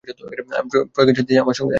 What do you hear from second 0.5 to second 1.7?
আমি প্রয়াগে যাইতেছি, আমার সঙ্গে আইস।